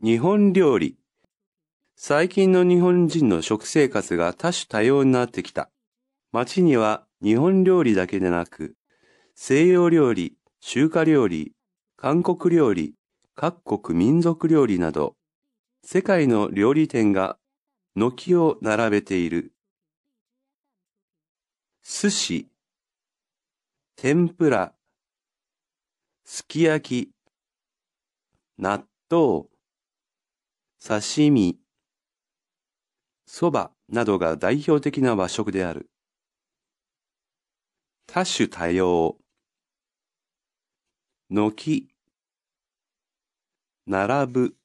[0.00, 0.96] 日本料理。
[1.96, 5.72] 最近の日本人の食生活が多種多様になってきた。
[6.30, 8.76] 街には日本料理だけでなく、
[9.34, 11.52] 西洋料理、中華料理、
[11.96, 12.94] 韓国料理、
[13.34, 15.16] 各国民族料理など、
[15.82, 17.36] 世界の料理店が
[17.96, 19.52] 軒を並べている。
[21.82, 22.48] 寿司、
[23.96, 24.74] 天ぷら、
[26.24, 27.10] すき焼き、
[28.58, 29.48] 納豆、
[30.80, 31.58] 刺身、
[33.26, 35.90] そばなどが代表的な和食である。
[38.06, 39.18] 多種多様。
[41.28, 41.88] 軒、
[43.86, 44.56] 並ぶ。